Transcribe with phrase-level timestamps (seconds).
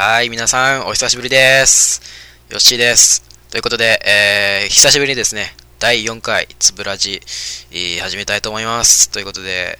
[0.00, 2.00] はい、皆さん、お久しぶりです。
[2.50, 3.24] よっしーです。
[3.50, 7.20] ということで、えー、久しぶりにですね、第4回、つぶらじ、
[8.00, 9.10] 始めたいと思います。
[9.10, 9.76] ということで、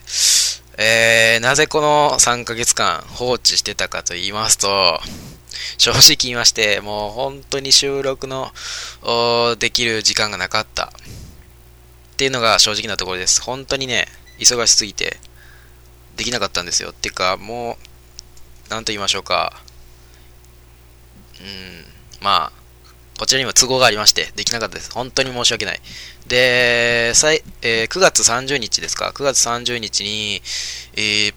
[0.77, 5.01] えー、なぜこの3ヶ月間放置してたかと言いますと、
[5.79, 8.51] 正直言いまして、もう本当に収録の
[9.61, 10.87] できる時間がなかった。
[10.87, 13.41] っていうのが正直なところです。
[13.41, 14.09] 本当にね、
[14.41, 15.19] 忙しすぎて、
[16.17, 16.91] できなかったんですよ。
[16.91, 17.79] っていうか、も
[18.67, 19.63] う、なんと言いましょうか。
[21.41, 22.53] うん、まあ、
[23.19, 24.93] こちらにも都合がありまして、できなかったです。
[24.93, 25.81] 本当に申し訳ない。
[26.29, 30.41] で、最えー、9月30日ですか ?9 月30日に、
[30.95, 31.35] えー、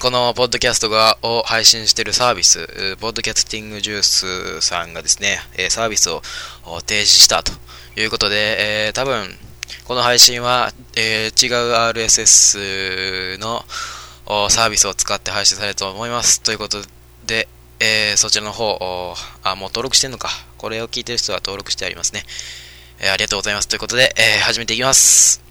[0.00, 6.22] このポッドキャストがを配信しているサービス、ポッドキャスティングジュースさんがですね、サービスを
[6.86, 7.52] 停止したと
[7.96, 9.36] いうことで、えー、多分、
[9.84, 13.64] この配信は、えー、違う RSS の
[14.48, 16.40] サービスを使って配信されると思います。
[16.40, 16.82] ということ
[17.26, 17.48] で、
[17.80, 20.30] えー、そちらの方、あ、もう登録してんのか。
[20.58, 22.24] これを聞いてる人は登録してありますね。
[23.00, 23.68] えー、ありがとうございます。
[23.68, 25.42] ということで、えー、始めていきます。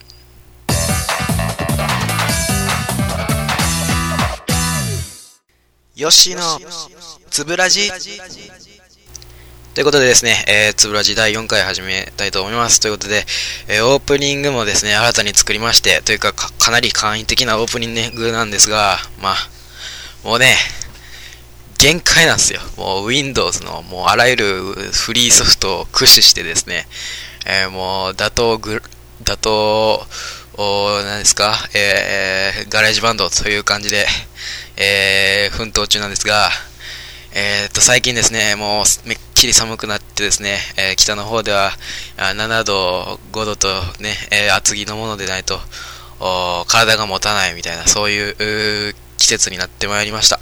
[5.96, 6.42] よしの、
[7.30, 7.92] つぶらじ。
[9.74, 12.80] ということでですね、えー、つぶらじ第4回始めたいと思います。
[12.80, 13.26] ということで、
[13.68, 19.36] えー、オープニングもですね、新たに作りまして、というか、かなり簡易的なオープニングなんですが、まあ、
[20.24, 20.56] もうね、
[21.78, 22.62] 限界なんですよ。
[22.78, 26.88] もう Windows のもうあらゆるフリーソフトを駆使してですね、
[27.46, 28.82] えー、もう打倒グ、
[29.24, 29.50] 打倒、
[30.56, 34.06] お何ですか、えー、 GarageBand という感じで、
[34.78, 36.50] えー、奮闘中なんですが、
[37.36, 41.72] えー、っと、最近ですね、もうめっきり寒くなってですね、えー、北の方では
[42.18, 43.68] 7度、5度と
[44.00, 45.60] ね、えー、厚着のものでないと、
[46.68, 50.40] 体が持たないみたいな、そういう季節になってまいりました。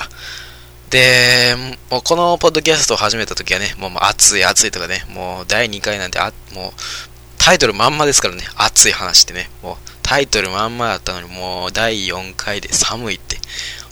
[0.92, 1.56] で、
[1.90, 6.72] もうこのポッドキャストを始めた時はね、もう熱い熱いとかね、もう第2回なんてあ、もう
[7.38, 13.38] タイトルまんまですからね、熱い話ってね、もうタイトルまんまだったのに、もう第4回で寒いって、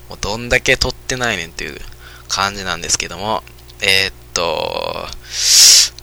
[0.09, 1.79] もうどんだけ撮ってないねんっていう
[2.27, 3.43] 感じなんですけども、
[3.81, 5.07] えー、っと、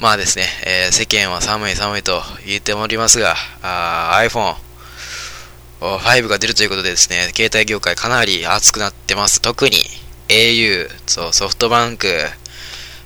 [0.01, 9.43] まあですね、えー、世間は寒い寒いと言っておりますが、iPhone5 が出るということでですね、携帯業界かなり熱くなってます。
[9.43, 12.09] 特に au、そう、ソフトバンク、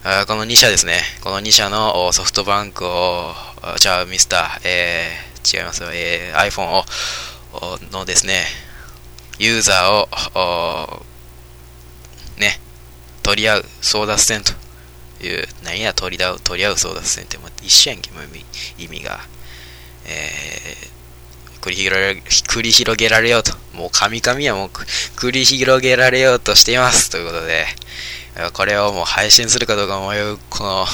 [0.04, 1.02] あこの2社ですね。
[1.22, 3.34] この2社のソフトバンクを、
[3.78, 6.84] じゃあミスター、えー、違いますよ、えー、iPhone を、
[7.92, 8.44] のですね、
[9.38, 11.06] ユーザーを、
[12.38, 12.58] ね、
[13.22, 14.52] 取り合う争奪戦と
[15.22, 18.20] いう、何や取り合う、取り合う争奪戦って、一緒やんけ、も
[18.78, 19.20] 意味が。
[20.06, 20.99] えー
[21.60, 23.52] 繰り広げ繰り広げられようと。
[23.74, 27.10] もう神々はもう繰り広げられようとしています。
[27.10, 27.66] ということで、
[28.52, 30.86] これをもう配信するかどうか迷う、この、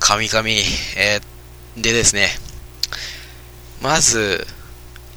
[0.00, 0.48] 神々、
[0.96, 2.28] えー、でですね、
[3.80, 4.46] まず、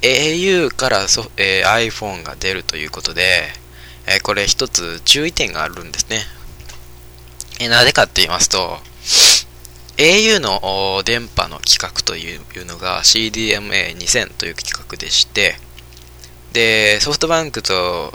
[0.02, 3.48] au からそ、えー、iPhone が出るということで、
[4.06, 6.22] えー、これ一つ注意点があるんですね。
[7.60, 8.78] えー、なぜかって言いますと、
[9.98, 15.56] au の電波の規格というのが CDMA2000 という規格でして、
[16.52, 18.12] で、ソフトバンクと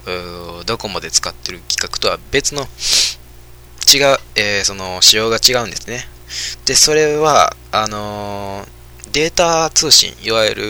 [0.65, 6.07] ドコモで使ってる規格とは別の違う、えー、その仕様が違うんですね。
[6.65, 8.65] で、それは、あの、
[9.11, 10.63] データ通信、いわゆる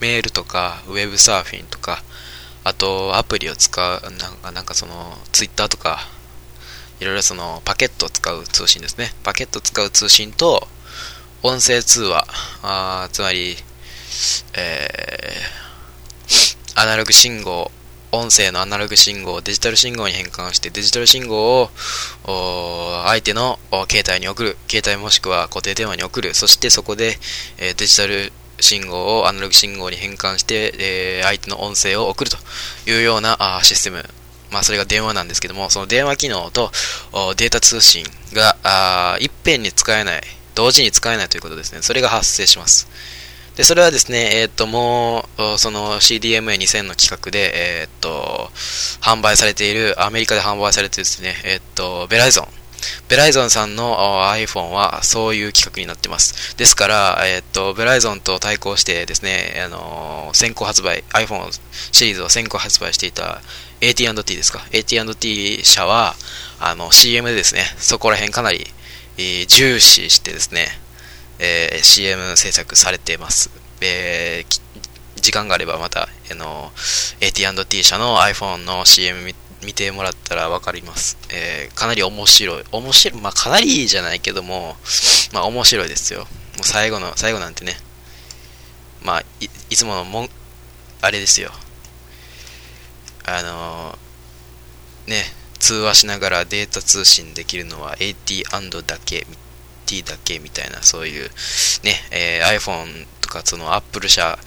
[0.00, 2.02] メールとかウェブサーフィンとか、
[2.62, 6.00] あとアプリを使う、なんかなんかそのツイッターとか
[7.00, 9.12] いろいろそのパケットを使う通信ですね。
[9.22, 10.66] パケット使う通信と、
[11.42, 12.26] 音声通話、
[12.62, 13.56] あつまり、
[14.54, 17.70] えー、アナログ信号、
[18.12, 21.70] 音声のアナログ信号をデジタル信号に変換して、デジタル信号を
[23.04, 23.58] 相手の
[23.90, 27.18] 携帯に送る、携帯もしくは固定電話に送る、そしてそこで、
[27.58, 32.38] えー、デジタル信号をアナログ信号に変換して、えー、相手の音声を送ると
[32.90, 34.08] いうようなあシステム。
[34.56, 36.70] まあ、それが電話なんですけども、その電話機能と
[37.36, 40.22] データ通信があいっぺんに使えない、
[40.54, 41.82] 同時に使えないということですね。
[41.82, 42.88] それが発生します。
[43.54, 48.50] で、それはですね、えっ、ー、と、もう、その CDMA2000 の企画で、えっ、ー、と、
[49.02, 52.48] 販売されている、アメリカで販売されているですね、えっ、ー、と、ベライゾン。
[53.08, 56.56] ベライゾンさんの iPhone はそういう企画になってます。
[56.56, 61.50] ですから、えっと、ベライゾンと対抗してですね、あの先行発売、iPhone
[61.92, 63.40] シリーズを先行発売していた
[63.80, 66.14] AT&T ですか ?AT&T 社は、
[66.60, 68.66] あの、CM でですね、そこら辺かなり、
[69.18, 70.66] えー、重視してですね、
[71.38, 73.50] えー、CM 制作されています。
[73.82, 76.72] えー、時間があればまた、あの、
[77.20, 81.16] AT&T 社の iPhone の CM 見て見てもらったらわかります。
[81.30, 82.64] えー、かなり面白い。
[82.72, 83.20] 面白い。
[83.20, 84.76] まあ、かなりじゃないけども、
[85.32, 86.20] まあ、面白いですよ。
[86.20, 86.26] も
[86.62, 87.76] う最後の、最後なんてね、
[89.02, 90.28] まあ、いいつものもん、
[91.00, 91.50] あれですよ。
[93.24, 95.24] あのー、ね、
[95.58, 98.44] 通話しながらデータ通信できるのは AT&
[98.86, 99.26] だけ、
[99.86, 101.30] T だけみたいな、そういう、
[101.82, 103.06] ね、えー、iPhone
[103.36, 104.38] とか、その Apple 社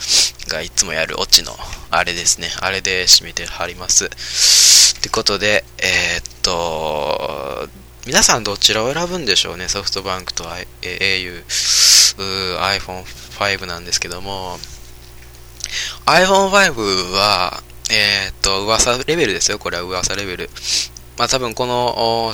[0.47, 1.51] がいつもやるオチの、
[1.91, 2.49] あれですね。
[2.61, 4.05] あれで締めてはります。
[4.05, 7.69] ってことで、えー、っと、
[8.07, 9.67] 皆さんどちらを選ぶんでしょうね？
[9.67, 11.43] ソフトバンクと au、
[12.57, 14.57] iPhone5 なんですけども、
[16.05, 19.59] iPhone5 は、えー、っと、噂レベルですよ。
[19.59, 20.49] これは噂レベル。
[21.17, 22.33] まあ多分この、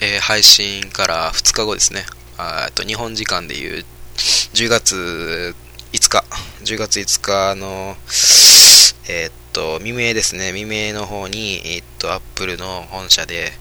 [0.00, 2.04] えー、配信から2日後ですね。
[2.38, 3.84] あと日本時間でいう
[4.52, 5.54] 10月
[6.64, 7.96] 10月5日の、
[9.08, 13.52] えー、っと、未明ですね、未明の方に、えー、っと、Apple の本社で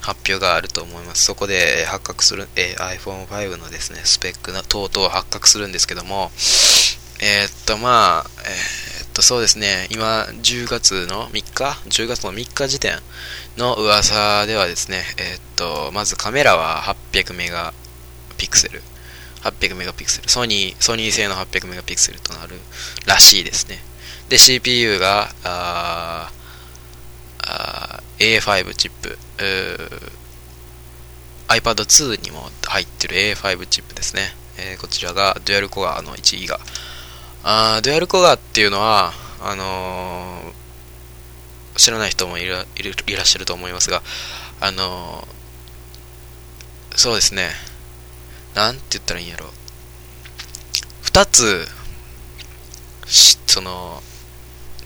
[0.00, 1.24] 発表があると思います。
[1.24, 6.30] そこで発覚する、えー、iPhone5 のですね、スペックな等々発覚するんですけども、
[7.20, 12.98] えっと、まあ、えっと、そうですね、今、10月の3日 ?10 月の3日時点
[13.56, 17.74] の噂ではですね、えっと、まずカメラは800メガ
[18.38, 18.82] ピクセル。
[19.42, 20.28] 800メガピクセル。
[20.28, 22.56] ソニー、ソニー製の800メガピクセルとなる
[23.06, 23.78] らしいですね。
[24.28, 26.32] で、CPU が、あ
[27.38, 29.18] あ A5 チップ、
[31.48, 34.34] iPad 2にも入ってる A5 チップですね。
[34.58, 36.60] えー、こちらがデュアルコアの1ギガ。
[37.42, 44.02] あデュアルコアっていうのは、あのー、知らない人もいらいらっしゃると思いますが、
[44.60, 47.48] あのー、そうですね。
[48.54, 49.46] なんて言ったらいいんやろ。
[51.02, 51.66] 二つ、
[53.06, 54.02] しその、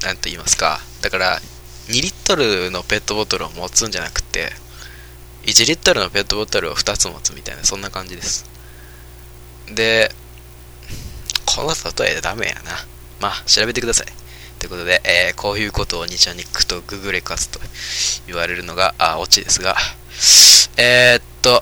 [0.03, 0.81] なんと言いますか。
[1.03, 1.41] だから、
[1.89, 4.53] 2リットルのペットボトルを持つんじゃなくて、
[5.45, 8.47] 1リットルのペットボトルを2つ持つみたいな、そんな感じです。
[9.67, 10.11] で、
[11.45, 11.75] この
[12.05, 12.61] 例えダメやな。
[13.21, 14.07] まあ、調べてください。
[14.59, 17.61] ということで、えー、こういうことをニチャニックとググレカスと
[18.27, 19.77] 言われるのが、あ、オチですが、
[20.79, 21.61] えー、っと、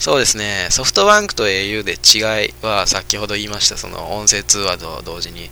[0.00, 5.50] そうですね、ソフトバンクと au で違いは先ほど言いました、その音声通話と同時に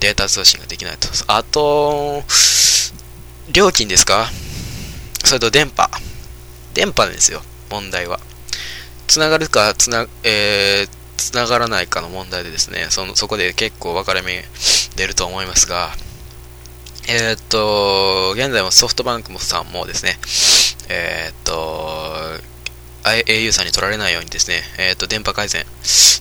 [0.00, 1.08] データ通信ができないと。
[1.28, 2.22] あと、
[3.50, 4.28] 料金ですか？
[5.24, 5.88] それと電波。
[6.74, 7.40] 電波ですよ、
[7.70, 8.20] 問題は。
[9.06, 14.44] つながるか、つな、えー、つながらないかの問題でですね、その、そこで結構分かれ目
[14.96, 15.96] 出ると思いますが、
[17.08, 20.18] えー、っと、現在もソフトバンクもさんもですね、
[20.88, 21.95] えー、っと、
[23.06, 25.64] au さんに取られないようにですね、えっと、電波改善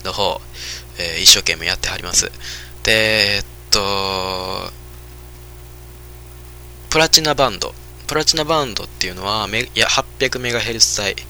[0.03, 0.39] の方、
[0.99, 2.31] えー、一生懸命やってはります。
[2.83, 4.71] で、えっと、
[6.89, 7.73] プラチナバンド。
[8.07, 11.25] プラチナバンドっていうのは、いや 800MHz 帯っ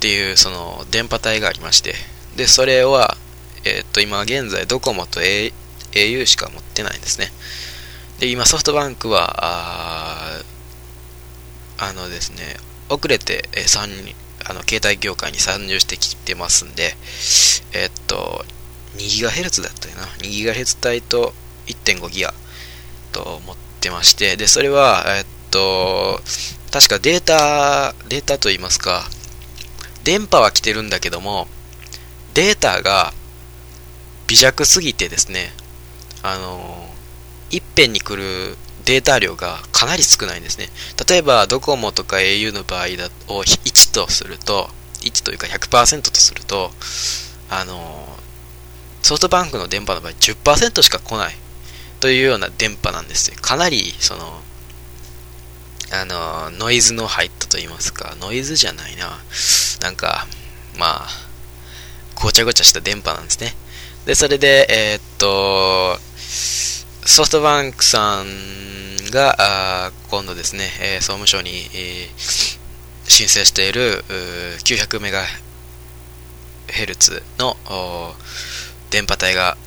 [0.00, 1.94] ていうその電波帯がありまして、
[2.36, 3.16] で、それは、
[3.64, 7.30] えー、っと、今現在ドコモと au しか持ってないんですね。
[8.18, 10.42] で、今ソフトバンクは、あ
[11.76, 12.56] あのですね、
[12.88, 14.14] 遅れて3
[14.46, 16.94] あの携帯業界に参入してきてますんで、
[17.72, 18.44] えー、っと、
[18.96, 20.04] 2GHz だったよな。
[20.18, 21.34] 2GHz 帯と
[21.66, 22.32] 1.5GB
[23.12, 26.20] と持ってまして、で、それは、えー、っと、
[26.70, 29.04] 確かデータ、データと言いますか、
[30.02, 31.48] 電波は来てるんだけども、
[32.34, 33.14] データが
[34.26, 35.52] 微弱すぎてですね、
[36.22, 36.88] あの
[37.50, 40.68] いっぺんに来るデータ量がかなり少ないんですね。
[41.08, 46.70] 例えば、ドコモとか au の場合だを1とすると、1というか100%とすると、
[47.50, 48.08] あの
[49.02, 51.34] ソフトバンクの電波の場合10%しか来ない
[52.00, 53.36] というような電波なんですよ。
[53.40, 54.42] かなり、その、
[55.92, 59.18] あのノイズの入ったと言いますか、ノイズじゃないな。
[59.82, 60.26] なんか、
[60.78, 61.08] まあ、
[62.14, 63.54] ごちゃごちゃした電波なんですね。
[64.06, 65.98] で、それで、えー、っと、
[67.06, 68.26] ソフトバンクさん
[69.10, 71.58] が、今度ですね、えー、総務省に、えー、
[73.04, 74.02] 申請している
[74.64, 77.58] 900MHz の
[78.90, 79.58] 電波帯が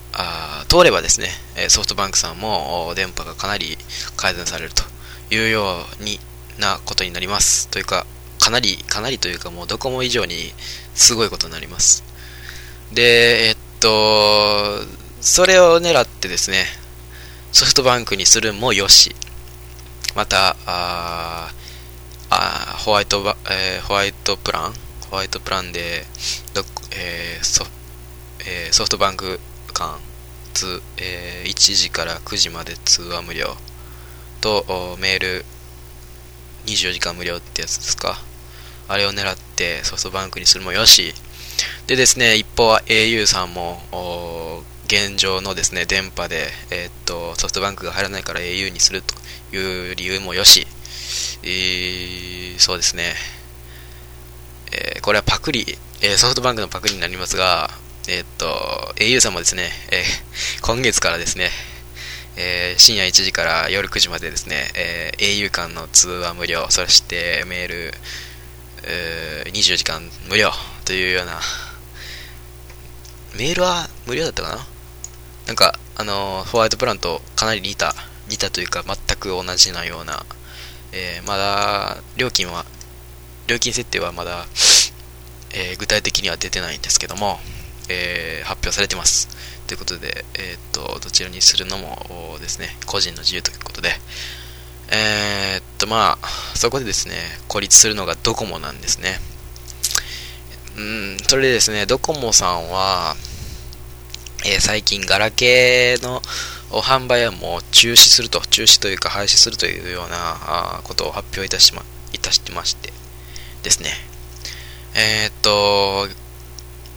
[0.67, 1.27] 通ればですね、
[1.69, 3.77] ソフトバンクさんも電波がかなり
[4.15, 4.81] 改善されると
[5.33, 6.19] いうように
[6.57, 7.67] なことになります。
[7.67, 8.07] というか、
[8.39, 10.55] かなり、かなりというかもうドコモ以上に
[10.95, 12.03] すごいことになります。
[12.91, 14.81] で、えっと、
[15.21, 16.65] それを狙ってですね、
[17.51, 19.15] ソフトバンクにするもよし、
[20.15, 21.51] また、あ
[22.29, 24.73] あホワイトバ、えー、ホワイトプラン？
[25.09, 26.03] ホワイトプランで、
[26.53, 27.65] どえーソ
[28.45, 29.39] えー、ソフトバンク
[29.73, 29.97] 間、
[30.97, 33.55] えー、1時から9時まで通話無料。
[34.41, 35.45] とメール
[36.65, 38.21] 24時間無料ってやつですか？
[38.87, 41.13] あれを狙ってソフトバンクにするもよし、
[41.87, 43.81] でですね、一方は au さんも、
[44.87, 49.15] 現状のですね、電波で、えー、っと、ソフトバンクが入らないから au にすると
[49.53, 50.65] いう理由もよし、
[51.43, 53.13] えー、そうですね、
[54.71, 57.69] えー、これはパクリ、えソフトバンクのパクリになりますが、
[58.07, 60.03] えっと、au さんもですね、え
[60.61, 61.49] 今月からですね、
[62.37, 67.93] え深夜1時から夜9時までですね、え au 間の通話無料、そしてメール、
[68.83, 70.51] えー24時間無料
[70.85, 71.41] というような、
[73.35, 74.76] メールは無料だったかな？
[75.47, 77.95] なんか、あのホワイトプランとかなり似た、
[78.27, 80.25] 似たというか全く同じなような、
[80.91, 82.65] えー、まだ、料金は、
[83.47, 84.45] 料金設定はまだ、
[85.53, 87.39] えー、具体的には出てないんですけども、
[87.89, 89.29] え、発表されてます。
[89.67, 93.93] ということで、えっと、どちらにするのもですね、個人の自由ということで、
[94.91, 97.15] え、っと、まあ、そこでですね、
[97.47, 99.19] 孤立するのがドコモなんですね。
[100.75, 103.15] うん、それでですね、ドコモさんは、
[104.47, 106.21] えー、最近ガラケーの
[106.69, 110.15] 販売はもう中止すると、中止というか廃止するというような
[110.77, 112.93] あことを発表いたしま、いたしてまして
[113.63, 113.89] ですね。
[114.95, 116.07] えー、っと、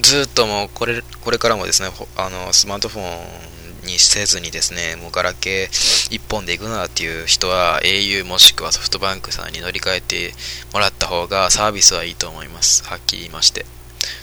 [0.01, 10.35] ずっともうこれ、これからもですね、あの、スマートフォンにせずにですね、もうガラケー一本で行くなっていう人は au もしくはソフトバンクさんに乗り換えて
[10.73, 12.85] もらった方がサービスはいいと思います。
[12.85, 13.67] はっきり言いまして。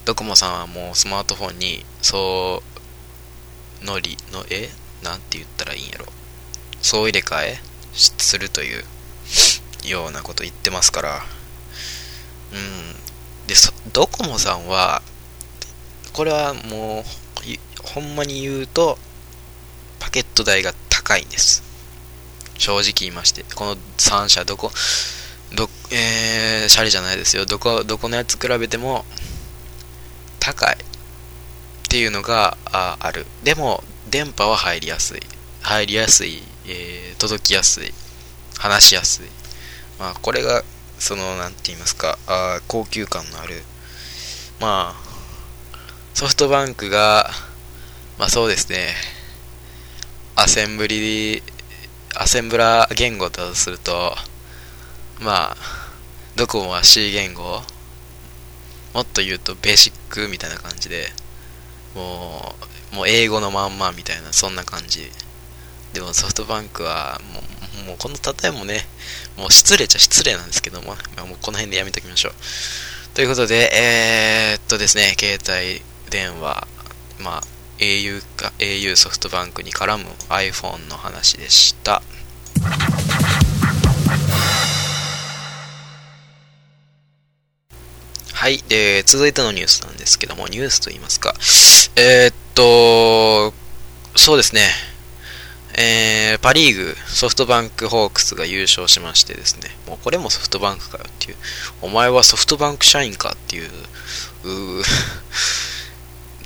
[0.05, 2.76] ドコモさんはもうスマートフォンにそう
[3.83, 4.69] のりの、え
[5.03, 6.05] なんて言ったらいいんやろ。
[6.81, 7.59] 総入れ替え？
[7.93, 8.83] するという
[9.83, 11.21] ようなこと言ってますから。
[12.53, 13.47] うん。
[13.47, 13.55] で、
[13.93, 15.01] ドコモさんは、
[16.13, 17.03] これはもう、
[17.83, 18.97] ほんまに言うと、
[19.99, 21.63] パケット代が高いんです。
[22.57, 23.45] 正直言いまして。
[23.55, 24.71] この3社、どこ、
[25.55, 27.45] ど、えー、シャレじゃないですよ。
[27.45, 29.05] どこ、どこのやつ比べても、
[30.39, 30.77] 高い。
[31.87, 33.25] っていうのがあある。
[33.45, 35.21] でも、電波は入りやすい。
[35.61, 37.93] 入りやすい、えー、届きやすい。
[38.57, 39.25] 話しやすい。
[39.97, 40.63] まあ、これが、
[40.99, 43.63] その、なんて言いますか、あ高級感のある。
[44.59, 45.07] まあ、
[46.13, 47.29] ソフトバンクが、
[48.19, 48.93] まあそうですね、
[50.35, 51.41] アセンブリ、
[52.15, 54.13] アセンブラ言語だとすると、
[55.21, 55.57] まあ、
[56.35, 57.61] ドコモは C 言語
[58.93, 61.07] もっと言うとベーシックみたいな感じで、
[61.97, 62.55] も
[62.93, 65.11] う、もう英語のまんまみたいな、そんな感じ。
[65.93, 67.41] でもソフトバンクは、も
[67.83, 68.85] う、もうこの例えもね、
[69.35, 72.33] もう失礼ちゃ失礼なんですけども、あ、もうこの辺でやめときましょう。
[73.15, 76.67] ということで、えー、っとですね、携帯電話、
[77.19, 77.43] まあ、
[77.79, 82.03] au か、au ソフトバンクに絡む iPhone の話でした。
[88.33, 88.63] はい。
[88.67, 91.33] で、続いてのニュースなんですけども、ニュースと言いますか。
[91.99, 93.51] えー、っと、
[94.15, 94.61] そうですね。
[95.75, 99.71] えー、パリーグ、ソフトバンクホークスが優勝しましてですね。
[99.87, 101.37] もうこれもソフトバンクかよっていう。
[101.81, 103.69] お前はソフトバンク社員かっていう、
[104.43, 104.83] う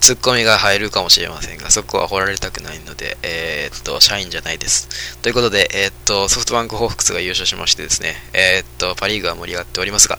[0.01, 5.17] ツッコミが入るかもしれませんが、そこは掘られたくないので、えー、っと、社員じゃないです。
[5.19, 10.17] ということで、えー、っと、ソフトバンクホークスが優勝しましてですね、えー、っと、パリーグは盛り上がっておりますが、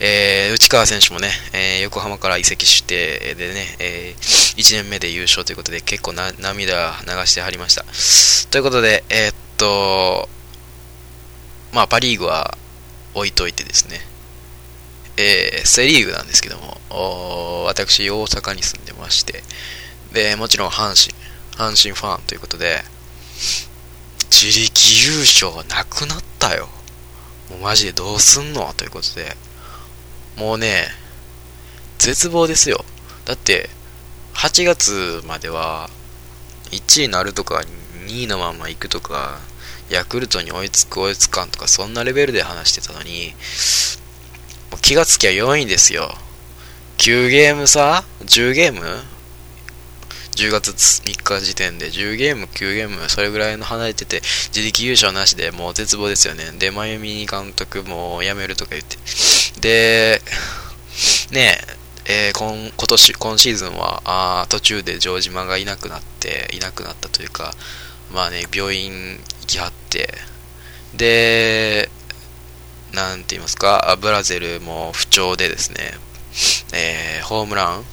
[0.00, 7.84] え内川選手もね、え横浜から移籍してでね、え1年目で優勝ということで、結構な涙流してはりました。
[8.50, 10.28] ということで、えっと、
[11.72, 12.58] まあ、パリーグは
[13.14, 14.00] 置いといてですね、
[15.22, 19.44] えー、セ・リーグなんですけども、私、大阪に住んでまして、
[20.12, 21.16] で、もちろん阪神、
[21.56, 22.82] 阪神ファンということで、
[24.30, 26.68] 自力優勝なくなったよ。
[27.50, 29.36] もうマジでどうすんのということで、
[30.36, 30.88] もうね、
[31.98, 32.84] 絶望ですよ。
[33.24, 33.70] だって、
[34.34, 35.88] 8月までは、
[36.72, 37.62] 1位になるとか、
[38.06, 39.38] 2位のまま行くとか、
[39.88, 43.34] ヤクルトに追いつく追いつかんとか、そんなレベルで話してたのに、
[44.80, 46.14] 気がつきゃ4位ですよ。
[46.98, 48.80] 9ゲーム差 ?10 ゲーム
[50.36, 54.22] ?10 月3日時点で10ゲーム、9ゲーム、それぐらいの離れてて、
[54.54, 56.44] 自力優勝なしでもう絶望ですよね。
[56.58, 58.96] で、真由美監督も辞めるとか言って。
[59.60, 60.22] で、
[61.32, 61.60] ね
[62.06, 67.54] え、えー、今今年、今シーズンは、あ途中で城島がいなくなって、いなくなったというか、
[68.12, 70.12] まあね、病院行きはって、
[70.94, 71.90] で、
[72.92, 75.92] なんて言いますか、ブラゼルも不調でですね、
[76.74, 77.84] えー、ホームラン、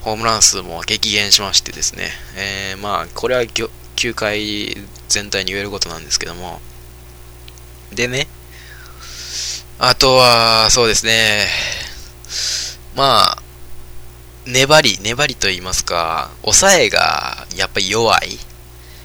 [0.00, 3.44] ホームラン数も激減しましてですね、えー、まあ、これは
[3.96, 4.76] 球界
[5.08, 6.60] 全体に言えることなんですけども、
[7.92, 8.28] でね、
[9.78, 11.46] あとは、そうですね。
[12.96, 13.42] まあ、
[14.46, 18.38] 粘り、粘りと言いますか、抑えがやっぱり弱い。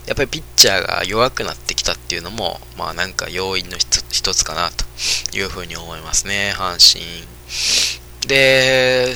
[0.06, 4.86] やっぱりピッチャーが弱くなってきたっていうのも、まあなんか要因の一つかなと
[5.38, 7.26] いうふうに思いますね、阪神。
[8.28, 9.14] で、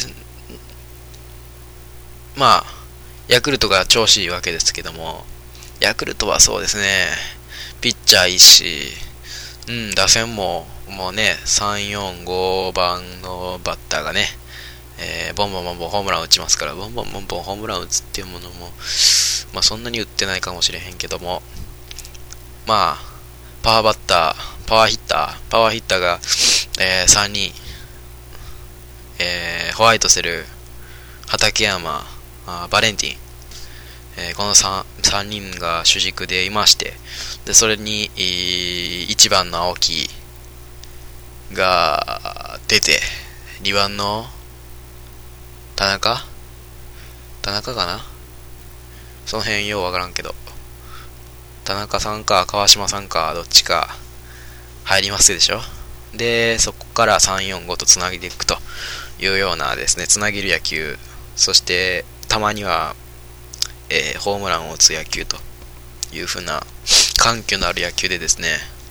[2.35, 2.63] まあ、
[3.27, 5.25] ヤクルトが調子いいわけですけども、
[5.79, 7.07] ヤクルトはそうですね、
[7.81, 8.93] ピッチャーいいし、
[9.67, 14.27] うん、打線も、もうね、3、4、5番のバッターがね、
[14.99, 18.71] えー、ボンボンボンボンホームラン打ちますから、ボンボンボンボンホームラン打つっていうものも、
[19.53, 21.41] まあそんなに打ってないかもしれへんけども、
[22.65, 23.17] まあ、
[23.63, 26.19] パワーバッター、パワーヒッター、パワーヒッターが、
[26.79, 27.53] えー、3人、
[29.19, 30.45] えー、ホワイトセル、
[31.27, 32.05] 畠山、
[32.45, 33.17] あバレンティン、
[34.17, 36.93] えー、この 3, 3人が主軸でいまして、
[37.45, 40.09] で、それに、1番の青木
[41.53, 42.99] が出て、
[43.61, 44.27] 2番の
[45.77, 46.17] 田中？
[47.43, 47.99] 田中かな？
[49.27, 50.33] その辺ようわからんけど。
[51.65, 53.95] 田中さんか川島さんかどっちか
[54.85, 55.59] 入りますでしょ？
[56.15, 58.57] で、そこから3、4、5とつなげていくと
[59.19, 60.97] いうようなですね、つなげる野球、
[61.35, 62.95] そしてたまには、
[63.91, 65.37] えー、ホームランを打つ野球と
[66.11, 66.63] いうふうな
[67.19, 68.47] 緩急のある野球でですね、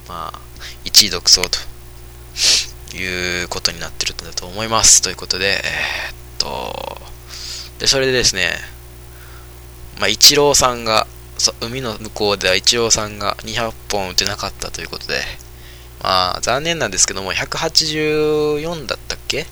[0.06, 0.40] まあ、
[0.84, 5.02] 1位独走ということになってるんだと思います。
[5.02, 7.00] ということで、えー、と、
[7.78, 8.52] で、それでですね、
[9.98, 11.06] まあ、イチローさんが、
[11.60, 15.20] 海の向こうではイチローさんが200本打てなかったということで、
[16.02, 19.46] まあ、残念なんですけども、184だったっけ？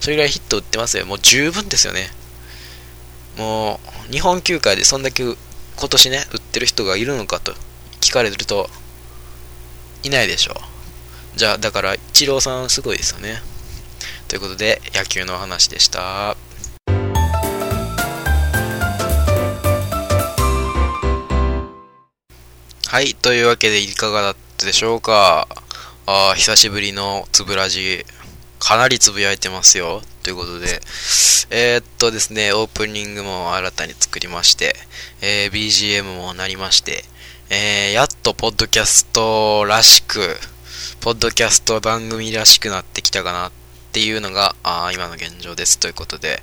[0.00, 1.04] それぐらいヒット打ってますよ。
[1.04, 2.08] もう十分ですよね。
[3.36, 5.36] もう、日本球界でそんだけ今
[5.88, 7.54] 年ね、打ってる人がいるのかと
[8.00, 8.70] 聞かれると、
[10.02, 10.54] いないでしょ
[11.34, 11.38] う。
[11.38, 13.42] じゃあ、だから、イチローさんすごいですよね。
[14.30, 16.36] ということで、野球のお話でした。
[22.86, 25.48] はい、というわけでいかがだったでしょうか
[26.06, 28.04] あ久しぶりのつぶらじ、
[28.60, 30.00] かなりつぶやいてますよ。
[30.22, 30.80] ということで、
[31.50, 34.76] えー、っとですね、オープニングも新たに作りまして、
[35.22, 37.02] えー、BGM もなりまして、
[37.48, 40.38] えー、やっとポッドキャストらしく、
[41.00, 43.50] ポッドキャスト番組らしくなってきたかな
[43.90, 45.76] っていうのが、あ今の現状です。
[45.80, 46.40] ということで、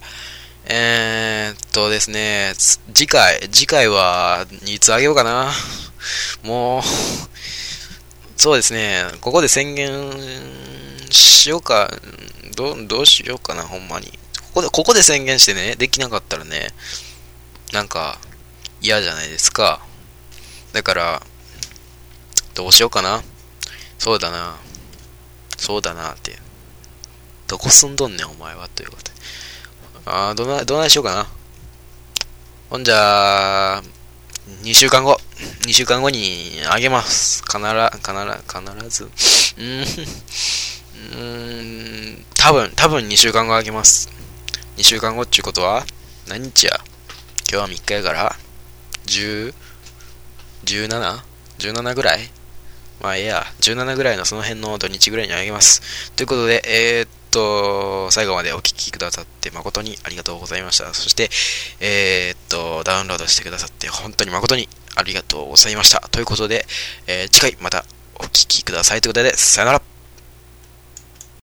[0.66, 2.54] えー、っとですね、
[2.94, 5.54] 次回、次回はいつあげようかな。
[6.44, 6.84] もう、
[8.36, 10.12] そうですね、ここで宣言
[11.10, 11.90] しようか、
[12.58, 14.08] どどうしようかな、ほんまに。
[14.08, 16.74] ここで、ここで宣言してね、できなかったらね、
[17.72, 18.20] なんか
[18.82, 19.80] 嫌じゃないですか。
[20.74, 21.24] だから、
[22.56, 23.24] どうしようかな。
[24.00, 24.58] そうだな。
[25.58, 26.47] そうだなって。
[27.48, 28.68] どこ住んどんねん、お前は。
[28.70, 29.12] ということで。
[30.06, 31.28] あー、どない、どないしようかな。
[32.70, 33.84] ほんじゃあ、
[34.64, 35.20] 2週間後。
[35.66, 37.44] 2週間後にあげます。
[37.44, 44.10] 必ず、必ず、うーん、うーん、多分、多分2週間後あげます。
[44.78, 45.86] 2週間後っていうことは、
[46.28, 46.80] 何日や？
[47.50, 48.36] 今日は3日やから、
[49.06, 49.54] 10、
[50.66, 52.30] 17?17 ぐらい？
[53.00, 56.12] まあええや、17ぐらいのその辺の土日ぐらいにあげます。
[56.14, 60.92] ということで、えー、っと、最後までお聴きくださって誠にありがとうございました。
[60.94, 61.30] そして、
[61.80, 66.02] えー、っと、ダウンロードしてくださって本当に誠にありがとうございました。
[66.10, 66.66] ということで、
[67.06, 69.97] えー、次回またお聴きくださいということで、さよなら。